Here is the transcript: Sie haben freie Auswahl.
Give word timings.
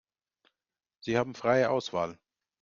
Sie 1.01 1.15
haben 1.15 1.35
freie 1.35 1.69
Auswahl. 1.69 2.17